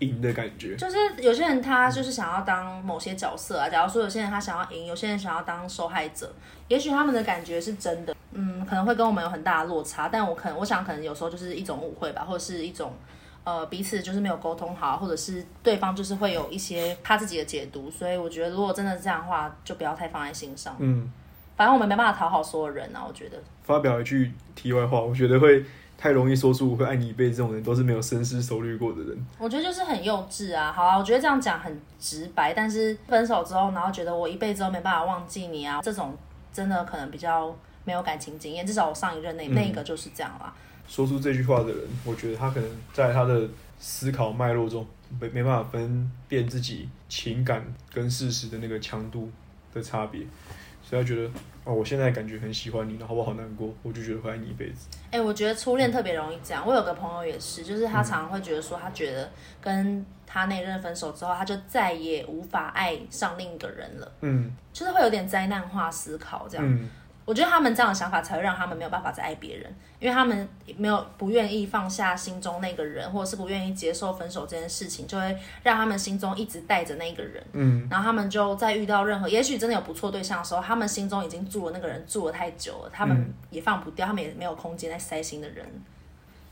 [0.00, 3.68] 赢的感觉，就是有些人他就是想要当某些角色啊。
[3.68, 6.32] 假如说有些人他想要赢，有些人想要当受害者，
[6.68, 10.08] 也许他们的感觉是真的，嗯，可能会跟我们有很大的落差。
[10.08, 12.92] 但我可能我想可能有时候就是一种误会吧，或者是一种
[13.44, 17.90] 呃彼此就是没有沟通好，或者是对方就是会有一些他自己的解读。
[17.90, 20.74] 所以我觉得如果真的是这样的话，就不要太放在心上。
[20.78, 21.12] 嗯，
[21.56, 23.04] 反正我们没办法讨好所有人啊。
[23.06, 25.62] 我觉得发表一句题外话，我觉得会。
[26.00, 29.26] 太容易说出我会爱你一辈子，这种人都是没有深思熟虑过的人。
[29.38, 30.72] 我觉得就是很幼稚啊。
[30.72, 36.16] 好啊，我觉得这样讲很直白，但是分手之后，然后觉得我一辈子都没办法忘记你啊，这种
[36.54, 38.66] 真的可能比较没有感情经验。
[38.66, 40.50] 至少我上一任那、嗯、那个就是这样啦。
[40.88, 43.46] 说出这句话的人，我觉得他可能在他的
[43.78, 44.86] 思考脉络中
[45.20, 49.30] 没没办法分辨自己情感跟事实的那个强度
[49.74, 50.22] 的差别，
[50.90, 51.30] 所以他觉得。
[51.62, 54.88] 哦，我现在感觉很喜欢你，然后我好难过，我就觉得会爱你一辈子。
[55.10, 56.66] 哎、欸，我觉得初恋特别容易这样。
[56.66, 64.10] 我有个朋友也是，就是他常常会觉得说，他觉得跟他那任分手之后，他就再也无法爱上另一个人了。
[64.22, 66.66] 嗯，就是会有点灾难化思考这样。
[66.66, 66.88] 嗯
[67.30, 77.40] 我觉得他们这样的想法才会让他们没有办法再爱别人，因为他们没有不愿意放下心中那个人，或者是不愿意接受分手这件事情，就会让他们心中一直带着那个人。
[77.52, 85.64] 嗯，然后他们就在遇到任何，也许真的有不错对象的时候，他们心中已经住了那个人住了太久了，他们也放不掉，他们也没有空间再塞新的人，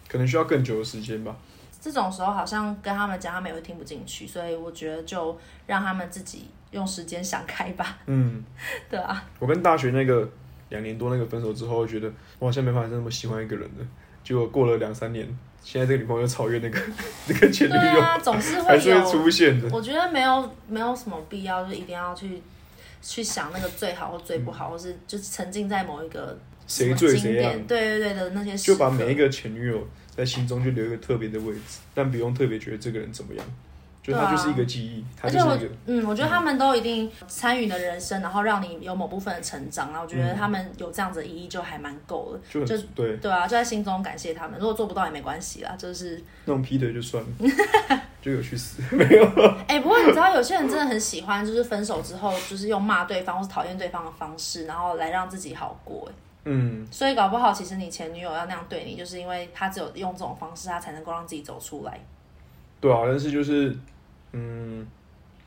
[0.06, 1.34] 可能需要更久的时间吧。
[1.80, 5.36] 这种时候好像跟他们讲，他们也会听不进去，所以我觉得就
[5.66, 7.98] 让他们自己用时间想开吧。
[8.06, 8.44] 嗯，
[8.88, 9.24] 对啊。
[9.40, 10.30] 我跟大学那个。
[10.70, 13.86] 两年多那个分手之后，觉得我好像没办法那么喜欢一个人了。
[14.22, 15.26] 结果过了两三年，
[15.62, 16.78] 现在这个女朋友又超越那个
[17.28, 19.68] 那个前女友，对啊，总是会 还是会出现的。
[19.72, 22.42] 我觉得没有没有什么必要，就一定要去
[23.00, 28.64] 去想那个最好或最不好，嗯、或是就是沉浸在某一个谁最谁样，对对对的那些事。
[28.64, 33.44] 就把每一个前女友在心中就留一个特别的位置，但不用特别觉得这个人怎么样。
[34.08, 44.58] 就他就是一个记忆，而且我嗯，我觉得他们都一定参与你的人生，然后让你有某部分的成长，然后我觉得他们有这样子的意义就还蛮够了，就就对对啊，就在心中感谢他们。
[44.58, 46.16] 如果做不到也没关系啦，就是
[46.46, 49.24] 那种劈腿就算了， 就有去死没有？
[49.66, 56.10] 哎、欸，不过你知道有些人真的很喜欢，就是分手之后就是用骂对方或是讨厌对方的方式，然后来让自己好过。
[56.46, 62.00] 嗯，所以搞不好其实你前女友要那样对你，就是因为她只有用这种方式，她才能够让自己走出来。
[62.80, 63.76] 对啊，但是就是。
[64.32, 64.86] 嗯，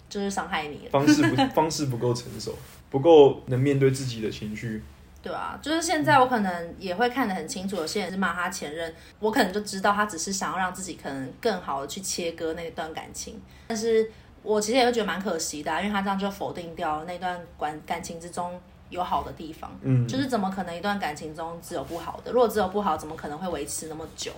[0.10, 2.56] 就是伤害你方式不 方式不够成熟，
[2.90, 4.84] 不够能面对自己的情绪。
[5.24, 13.40] 对啊，就是现在我可能也会看得很清楚，有些人是骂他前任，我可能就知道他只是想要让自己可能更好的去切割那段感情。
[13.68, 14.10] 但是
[14.42, 19.70] 我其实也会觉得蛮可惜的啊，因为他这样就否定掉了那段感感情之中有好的地方。
[19.84, 22.32] 嗯，就是怎么可能一段感情中只有不好的？
[22.32, 24.32] 如果只有不好，怎么可能会维持那么久？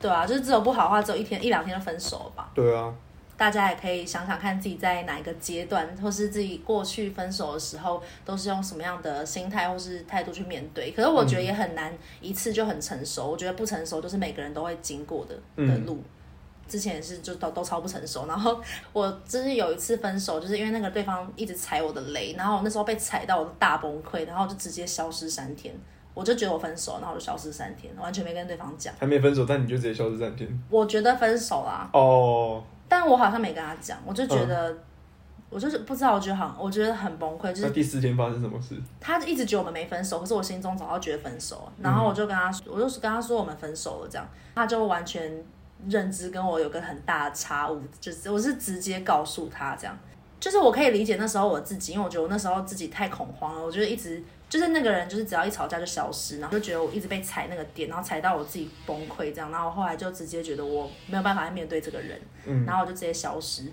[0.00, 2.50] 对啊，就是只有不好的话，只有一天一两天就分手了吧？
[2.54, 2.90] 对啊。
[3.36, 10.90] 大家也可以想想看自己在哪一个阶段，或是自己过去分手的时候，都是用什么样的心态或是态度去面对。
[10.92, 13.30] 可是我觉得也很难一次就很成熟。
[13.30, 15.34] 我觉得不成熟就是每个人都会经过的
[15.66, 16.02] 的路。
[16.66, 18.26] 之前也是就都都超不成熟。
[18.26, 18.60] 然后
[18.92, 25.74] 我就是有一次分手，就是因为那个对方一直踩我的雷，然后我那时候被踩到我大崩溃，然后就直接消失三天。
[26.14, 28.94] 我就觉得我分手，然后我就消失三天，完全没跟对方讲。
[28.98, 30.48] 还没分手，但你就直接消失三天？
[30.70, 31.90] 我觉得分手啦。
[31.92, 32.64] 哦。
[32.88, 34.78] 但我好像没跟他讲，我就觉得，嗯、
[35.50, 37.52] 我就是不知道，我觉得很，我觉得很崩溃。
[37.52, 38.76] 就是第四天发生什么事？
[39.00, 41.70] 他一直觉得我们没分手，可是我心中早就觉得分手。
[41.80, 45.44] 然后我就跟他说，我就是跟他说我们分手了，这样他就完全
[45.88, 49.98] 认知跟我有个很大的差误，就是我是直接告诉他这样，
[50.40, 63.64] 就是我可以理解那时候我自己，因为我觉得我那时候自己太恐慌了，我觉得一直就是那个人就是只要一吵架就消失，然后就觉得我一直被踩那个点，然后踩到我自己崩溃这样，然后后来就直接觉得我没有办法面对这个人，嗯，然后我就直接消失。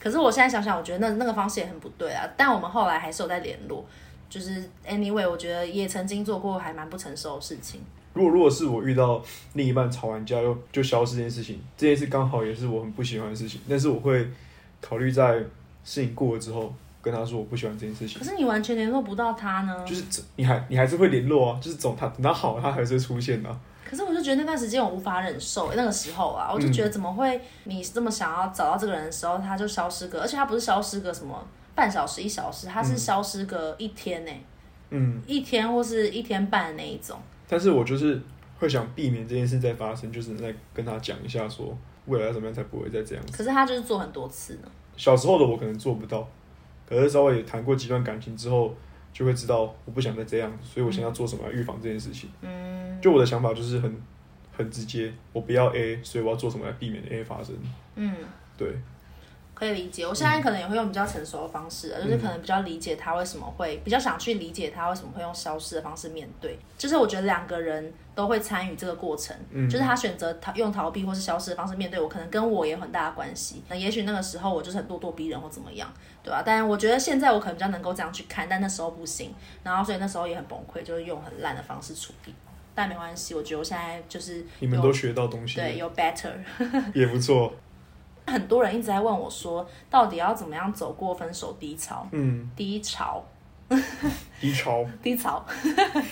[0.00, 2.28] 可是我现在想想，我觉得那那个方式也很不对啊。
[2.36, 3.84] 但我们后来还是有在联络，
[4.28, 7.80] 就是 anyway，我觉得也曾经做过还蛮不成熟的事情。
[8.14, 14.26] 如果如果是我遇到另一半吵完架又就消失这件事情，这件事刚好也是我很不喜欢的事情，但是我会
[14.80, 15.38] 考虑在
[15.84, 18.18] 事情过了之后跟他说我不喜欢这件事情。
[18.18, 19.84] 可是你完全联络不到他呢？
[19.84, 20.04] 就是
[20.36, 23.60] 你还你还是会联络啊，就是总他等他好他还是会出现的啊。
[23.84, 34.32] 可是我就觉得那段时间我无法忍受，那个时候啊，我就觉得怎么会你这么想要找到这个人的时候，他就消失个，而且他不是消失个什么半小时一小时，他是消失个一天呢，
[34.88, 37.18] 嗯，一天或是一天半的那一种。
[37.46, 38.18] 但是我就是
[38.58, 43.36] 会想避免这件事再发生，就是在跟他讲一下说未来怎么样才不会再这样子。
[43.36, 44.68] 可是他就是做很多次呢。
[44.96, 46.26] 小时候的我可能做不到，
[46.96, 48.74] 可是稍微也谈过几段感情之后。
[49.14, 52.30] 就会知道我不想再这样，所以我现在要做什么来预防这件事情。
[52.40, 53.94] 嗯，就我的想法就是很
[54.56, 57.54] 很直接，我不要 A，所以我要做什么来避免 A 发生。
[57.96, 58.14] 嗯，
[58.56, 58.74] 对。
[59.62, 66.58] 可以理解，我现在可能也会用比较成熟的方式，嗯、就是可能比较理解他为什么会比较想去理解他为什么会用消失的方式面对。
[66.76, 73.62] 就是我觉得两个人都会参与这个过程，嗯、就是他选择逃用逃避或是消失的方式面对我，可能跟我也有很大的关系。
[73.68, 75.88] 那也许那个时候我就是很咄咄逼人或怎么样，
[76.24, 76.42] 对吧、啊？
[76.44, 82.34] 但我觉得现在我可能比较能够这样去看，但那时候不行，然后所以那时候也很崩溃，就是用很烂的方式处理。
[82.74, 86.32] 但没关系，我觉得我现在就是你们都学到东西，对，有 better
[86.92, 87.54] 也不错。
[88.26, 92.06] 很多人一直在问我说，到底要怎么样走过分手低潮？
[92.12, 93.24] 嗯，低潮，
[94.40, 95.44] 低潮， 低潮，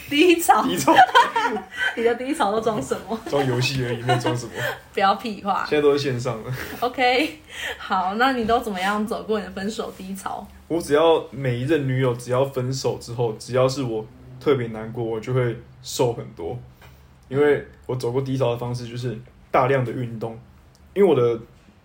[0.08, 0.94] 低潮，低潮。
[1.96, 3.18] 你的低潮都装什么？
[3.28, 4.52] 装游戏而已，没有装什么。
[4.92, 5.64] 不要屁话。
[5.68, 6.50] 现在都是线上的。
[6.80, 7.38] OK，
[7.78, 10.46] 好，那你都怎么样走过你的分手低潮？
[10.68, 14.04] 我只要每一任女友只要分手之后，只要是我
[14.38, 16.58] 特别难过，我就会瘦很多。
[17.28, 19.16] 因为我走过低潮的方式就是
[19.50, 20.38] 大量的运动，
[20.94, 21.40] 因为我的。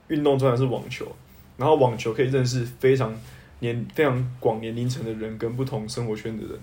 [0.07, 1.11] 运动专长是网球，
[1.57, 3.13] 然后网球可以认识非常
[3.59, 6.59] 年非常广年龄层的人跟不同生活圈的人，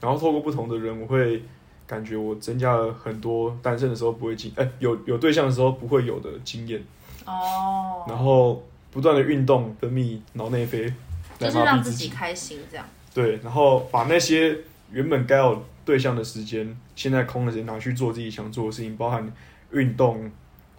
[0.00, 1.42] 然后透过不同的人，我会
[1.86, 6.82] 感觉我增加了很多单身的时候不会经哎有有对象的时候不会有的经验
[7.26, 10.90] 哦，然后不断的运动分泌脑内啡，
[11.38, 12.86] 就是让自己开心这样。
[13.12, 14.56] 对，然后把那些
[14.90, 19.30] 原本该有对象的时间，现在空的时间拿去做自己想做的事情，包含
[19.72, 20.30] 运动。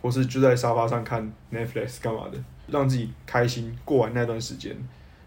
[0.01, 2.37] 或是就在沙发上看 Netflix 干嘛的，
[2.67, 4.75] 让自己开心过完那段时间，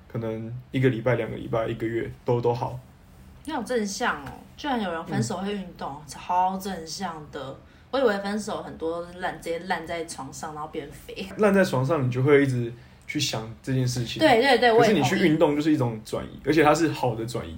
[0.08, 2.78] 可能一个礼拜、两个礼拜、一个月都都好。
[3.44, 7.56] 你好正向哦，居然有人分手会运动，嗯、超正向的。
[7.90, 11.26] 我以为分手很多烂，直接烂在床上，然后变肥。
[11.36, 12.72] 烂在床上，你就会一直
[13.06, 14.18] 去想这件事情。
[14.18, 17.56] 对对对，可是你去运动就是一种转移，而且它是好的转移。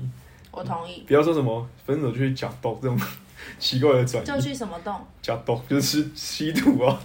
[0.50, 1.04] 我同意。
[1.06, 3.00] 不要说什么分手就去假动这种。
[3.58, 4.94] 奇怪的转移，就去什么洞？
[5.22, 6.98] 假洞 就是吸毒啊，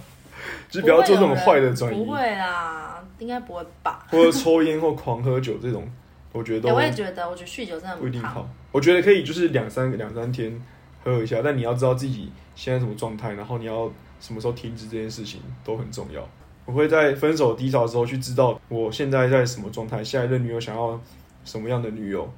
[0.68, 2.04] 就是不要做这种坏的转移。
[2.04, 4.06] 不会啦，应该不会吧？
[4.10, 5.88] 或者抽烟或狂喝酒这种，
[6.32, 6.72] 我觉得。
[6.74, 8.48] 我也觉得，我觉得酗酒真的不，不一定好。
[8.70, 10.60] 我觉得可以，就是两三两三天
[11.04, 16.26] 喝一下，但你要知道自己现在什么状态，然后你要什么时候停止这件事情都很重要。
[16.64, 20.98] 我会在分手低潮的时候去知道我现在在什么状态，下一任女友想要
[21.44, 22.32] 什么样的女友。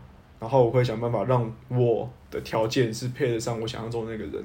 [0.45, 4.45] 然后我会想办法让我的条件是配得上我想象中的那个人。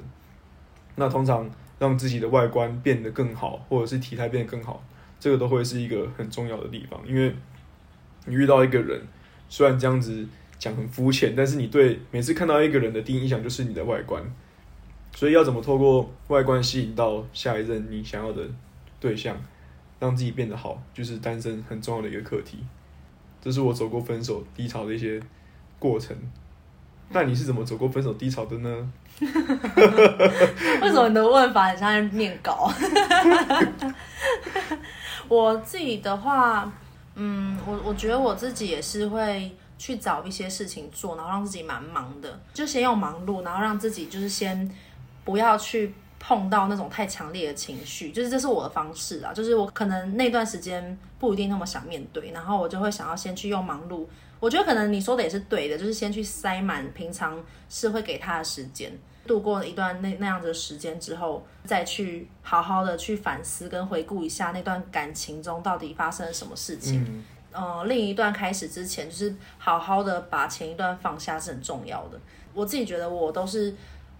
[0.96, 4.82] 那通常让自己的外观变得更好，或者是体态变得更好，
[5.18, 6.98] 这个都会是一个很重要的地方。
[7.06, 7.34] 因为
[8.24, 8.98] 你遇到一个人，
[9.50, 10.26] 虽然这样子
[10.58, 14.22] 讲很肤浅，但是你对每次看到一个人的第一印象就是你的外观。
[15.14, 18.42] 所以要怎么透过外观吸引到下一任你想要的
[18.98, 19.36] 对象，
[19.98, 22.64] 让自己变得好，就是单身很重要的一个课题。
[23.42, 25.20] 这是我走过分手低潮的一些。
[25.80, 26.16] 过程，
[27.08, 28.92] 那你是怎么走过分手低潮的呢？
[29.20, 32.72] 为什么你的问法很像在念稿？
[35.28, 36.72] 我自己的话，
[37.16, 44.70] 嗯，我我觉得我自己也是会去找一些事情做，然后让自己蛮忙的，就先用忙碌，然后让自己就是先
[45.24, 54.06] 不要去碰到那种太强烈的情绪，就是这是我的方式啊，就是我可能那段时间不一定那么想面对，然后我就会想要先去用忙碌。
[54.40, 58.90] 我觉得可能你说的也是对的，就是先去塞满平常是会给他的时间，
[59.26, 67.04] 度过一段那那样子的时间之后，再去好好的去反思跟回顾一下那段感情中到底发生了什么事情。
[67.06, 72.18] 嗯，呃，另一段开始之前，就是好好的把前一段放下是很重要的。
[72.54, 73.74] 我自己觉得我都是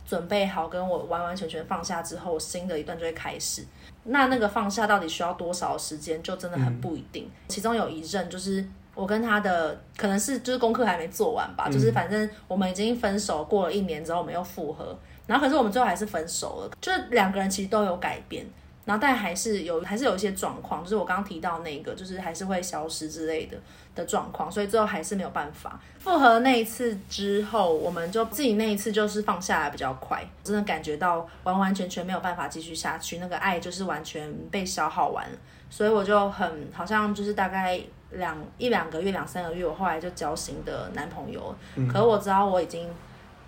[0.06, 3.64] 准备好跟我完完全全放下之后，新的一段就会开始。
[4.04, 7.24] 那那个放下到底需要多少时间，就真的很不一定。
[7.24, 8.64] 嗯、其中有一任就是
[9.00, 18.44] 我跟他的可能是就是功课还没做完吧，嗯、就是反正我们已经分手过了一年之后，我们又复合，然后可是我们最后还是分手了，就是两个人其实都有改变。
[18.86, 23.56] 然后，但还是有，还是有一些状况，就是我刚刚提到那个，就是还是会消失之类的
[23.94, 26.40] 的状况，所以最后还是没有办法复合。
[26.40, 37.80] 那一次之后，我们就自己那一次就是放下来比较快，真的感觉到完完全全没有办法继续下去，那个爱就是完全被消耗完了，所以我就很好像就是大概
[38.12, 42.88] 两一两个月、两三个月，我后来就交新的男朋友，嗯、可是我知道我已经。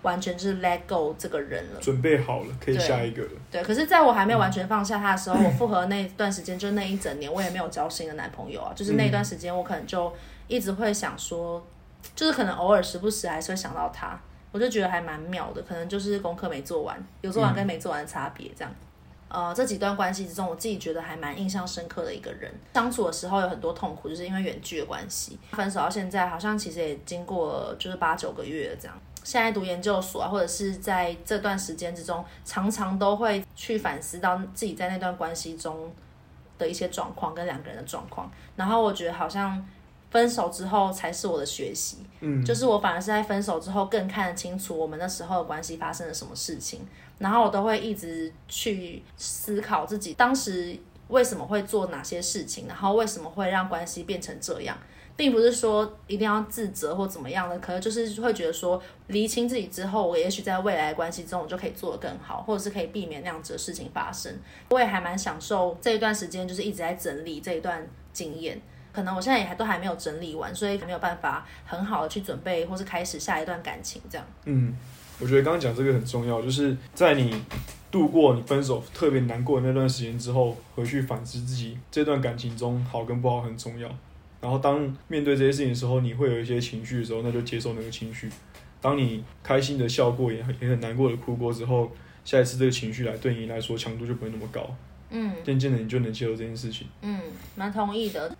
[0.03, 3.29] 完全就是 let go 这个人了，准备好了，可以下一个了。
[3.49, 8.73] 对，对，可是在我还没有完全放下他的时候，嗯、我复合 那段时间，就那一整年，我也没有交新的男朋友啊。
[8.75, 10.13] 就是那段时间，我可能就
[10.49, 11.65] 一直会想说，
[12.13, 14.19] 就是可能偶尔时不时还是会想到他，
[14.51, 15.61] 我就觉得还蛮妙的。
[15.61, 18.69] 可能就是功课没做完，有做完跟没做完的差别这样。
[18.69, 18.75] 嗯、
[19.33, 22.53] 呃，这几段关系之中，我自己觉得还蛮印象深刻的一个人。
[22.75, 25.39] 相处的时候有很多痛苦，就是因为远距的关系。
[25.53, 28.95] 分手到现在，好像其实也经过就是八九个月这样。
[29.23, 35.91] 现在读研究所啊，或者是在这段时间之中，常常都会去反思到自己在那段关系中
[36.59, 38.29] 的一些状况跟两个人的状况。
[38.55, 39.65] 然后我觉得好像
[40.13, 46.79] 分手之后才是我的学习，嗯，就是我反而是在分手之后更看得清楚我们那时候的关系发生了什么事情。
[47.17, 54.77] 然后我都会一直去思考自己当时为什么会做哪些事情，然后为什么会让关系变成这样。
[55.15, 64.35] 并不是说一定要自责或怎么样的，可能就是会觉得说，厘清自己之后，我也许在未来的关系中，我就可以做得更好，或者是可以避免那样子的事情发生。
[64.69, 68.59] 我也还蛮享受这一段时间，就是一直在整理这一段经验。
[68.93, 74.25] 可能我现在也还都还没有整理完，所以还没有办法很好的去准备，或是开始下一段感情这样。
[74.45, 74.73] 嗯，
[75.19, 77.43] 我觉得刚刚讲这个很重要，就是在你
[77.89, 83.89] 度过你分手特别难过的那段时间之后，回去反思自己这段感情中好跟不好很重要。
[84.39, 88.29] 然后当面对这些事情的时候，你会有一些情绪的时候，那就接受那个情绪。
[88.81, 91.89] 当你开心的笑过，也很也很难过的哭过之后，
[92.25, 94.69] 下一次这个情绪来对你来说强度就不会那么高。
[95.09, 96.85] 嗯，渐渐的你就能接受这件事情。
[97.01, 97.19] 嗯，
[97.55, 98.35] 蛮同意的。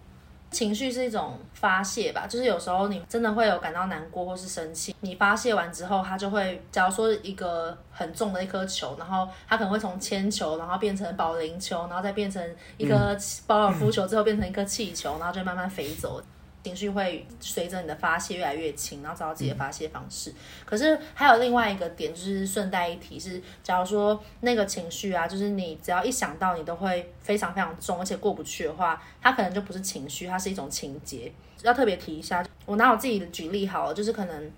[0.53, 12.41] 情绪是一种发泄吧，就是有时候你真的会有感到难过或是生气，你发泄完之后，它就会，假如说一个很重的一颗球，然后它可能会从铅球，然后变成保龄球，然后再变成
[12.77, 16.21] 一个高尔夫球，最后变成一颗气球，然后就慢慢飞走。
[16.63, 20.29] 情绪会随着你的发泄越来越轻，然后找到自己的发泄方式。
[20.31, 31.31] 嗯、可是还有另外一个点，就是顺带一提是，假如说那个情绪啊，就是你只要一想到，你都会非常非常重，而且过不去的话，它可能就不是情绪，它是一种情节。
[31.63, 34.51] 要特别提一下，我拿我自己的举例好了，就是可能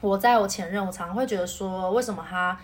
[0.00, 2.58] 我在我前任，我常常会觉得说，为什么他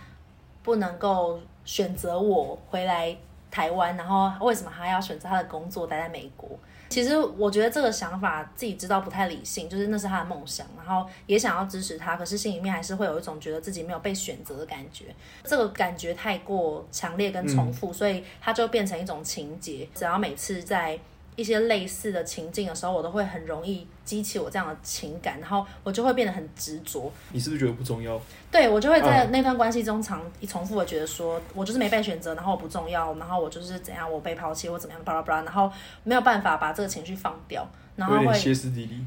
[0.63, 3.17] 不能够选择我回来
[3.51, 6.51] 台湾，然后为什么他要选择他的工作待在美国？
[6.89, 15.05] 其实我觉得这个想法自己知道不太理性，就是那是他的梦想，然后也想要支持他，可是心里面还是会有一种觉得自己没有被选择的感觉，
[15.45, 20.99] 这个感觉太过强烈跟重复，所以它就变成一种情节，只要每次在。
[21.39, 27.13] 一些类似的情境的时候，我都会很容易激起我这样的情感，然后我就会变得很执着。
[27.31, 28.21] 你是不是觉得不重要？
[28.51, 35.71] 对，我就会在那段关系中常一重复的觉得说，我就是没被选择，然后我不重要，然后我就是怎样，我被抛弃或怎么样，巴拉巴拉，然后
[36.03, 39.07] 没有办法把这个情绪放掉，然后会歇斯底里。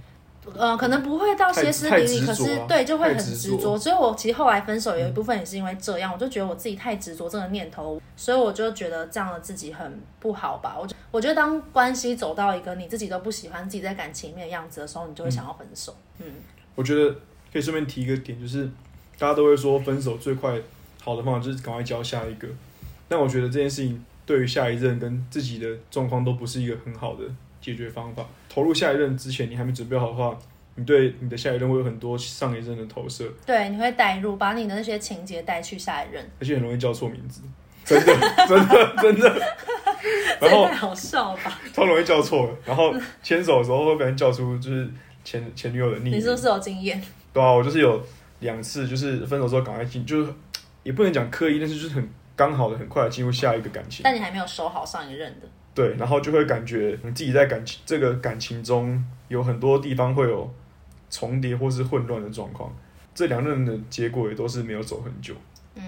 [0.56, 3.78] 呃，可能不会到歇斯底里，可是对，就会很执着。
[3.78, 10.76] 所以，我其实后来分手有一部分也是因为这样，嗯、我就觉得我自己太执着这个念头，所以我就觉得这样的自己很不好吧。
[10.80, 15.96] 我我觉得当关系走到一个你自己都不喜欢自己在感情里面的样子的时候，你就会想要分手。
[16.18, 16.34] 嗯，嗯
[16.74, 17.16] 我觉得
[17.54, 18.66] 可以顺便提一个点，就是
[19.20, 20.60] 大家都会说分手最快
[21.04, 22.48] 好的方法就是赶快交下一个，
[23.08, 27.24] 但我觉得这件事情对于下一任跟自己的状况都不是一个很好的。
[27.62, 30.38] 解决方法，投入下一任之前，你还没准备好的话，
[30.76, 33.32] 你对你的下一任会有很多上一任的投射。
[33.46, 37.42] 对，你会带入，把你的那些情节带去下一任，而且很容易叫错名字，
[37.86, 38.14] 真的，
[38.48, 39.56] 真的，真的。
[40.40, 41.60] 然后太好笑吧？
[41.72, 44.90] 超容易叫错了，然后牵手的时候会被人叫出就是
[45.24, 46.10] 前前女友的昵。
[46.10, 47.00] 你是不是有经验？
[47.32, 48.04] 对啊，我就是有
[48.40, 50.34] 两次，就是分手之后赶快进，就是
[50.82, 54.02] 也不能讲刻意，但是就是很刚好的很快的进入下一个感情。
[54.04, 55.48] 但你还没有收好上一任的。
[55.74, 60.54] 对，然后就会感觉你自己在感情这个感情中有很多地方会有
[61.10, 62.70] 重叠或是混乱的状况，
[63.16, 65.34] 这两任的结果也都是没有走很久。
[65.76, 65.84] 嗯，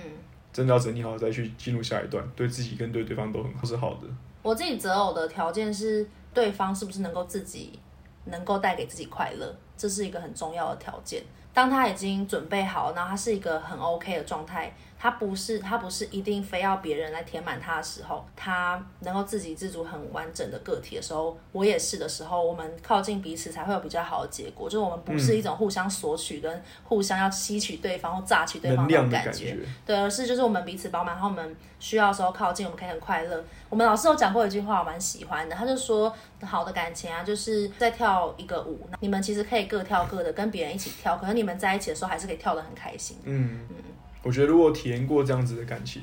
[0.54, 4.08] 真的要整理好再去进入下一段，对自己跟对对方都很都是好的。
[4.42, 7.78] 我自己择偶的条件是对方是不是能够自己
[8.26, 11.22] 能够带给自己快乐，这是一个很重要的条件。
[11.54, 14.74] 当他已经准备好，然后他是一个很 OK 的状态。
[15.04, 24.70] 他不是，他不是一定非要别人来填满他的时候，他能够自给自足、很完整的个体的时候，我也是的时候，我们靠近彼此才会有比较好的结果。
[24.70, 33.44] 就是我们不是一种互相索取跟互相要吸取对方或榨取对方的感觉，感觉对，而是就是我们彼此饱满，然后我们需要的时候靠近，我们可以很快乐。
[33.70, 43.18] 我们老师有讲过一句话，我蛮喜欢的，他就说，好的感情啊，就是在跳一个舞，你们其实可以各跳各的，跟别人一起跳，可是你们在一起的时候还是可以跳得很开心。
[43.26, 43.76] 嗯嗯。
[44.24, 46.02] 我觉得如果体验过这样子的感情，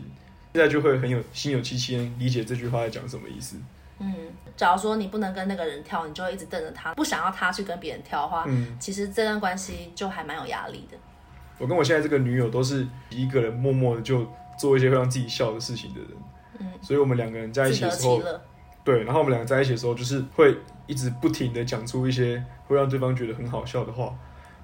[0.53, 3.57] 现在就会很有心有戚戚焉，理解这句话在讲什么意思。
[3.99, 4.15] 嗯，
[4.57, 10.97] 假如说你不能跟那个人跳，你就会一直瞪着他，不想要他去跟别人跳的话，嗯，其实这段关系就还蛮有压力的。
[11.59, 14.27] 我跟我现在这个女友都是一个人默默的就
[14.59, 16.11] 做一些会让自己笑的事情的人，
[16.59, 18.23] 嗯，所以我们两个人在一起的时候，
[18.85, 20.57] 对，然后我们两个在一起的时候，就是会
[20.87, 24.15] 一直不停的讲出一些会让对方觉得很好笑的话，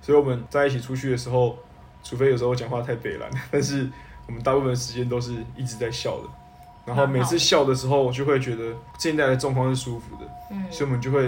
[0.02, 1.58] 所以我们在一起出去的时候。
[2.08, 3.90] 除非有时候我讲话太北了， 但是
[4.28, 6.28] 我们大部分时间都是一直在笑的。
[6.84, 11.24] 然后每次笑的时候，我就会觉得现在的状况是舒服的，嗯，所以我们就会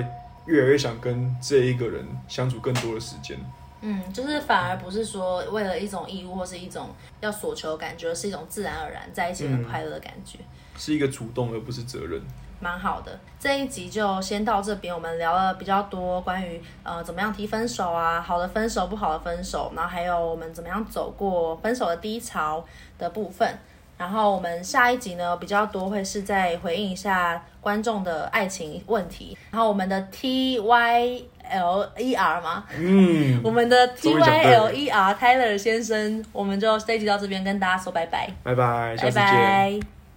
[0.47, 3.37] 越来越想跟这一个人相处更多的时间。
[3.81, 12.23] 嗯，就是反而不是说为了一种义务或是一种要索求感觉，是一种自然而然在一起很快乐的感觉，嗯，是一个主动而不是责任。
[12.61, 14.93] 蛮好的，这一集就先到这边。
[14.95, 22.65] 我们聊了比较多关于呃怎么样提分手啊，好的分手，不好的分手，然后还有我们怎么样走过分手的低潮
[22.99, 23.49] 的部分。
[23.97, 29.37] 然后我们下一集呢，比较多会是在回应一下观众的爱情问题。
[29.51, 32.65] 然后我们的 T Y L E R 吗？
[32.77, 38.97] 嗯，我们的 T Y L E R Tyler 先生，我们就这一集到这边跟大家说拜拜，拜拜。
[38.97, 39.98] 拜拜。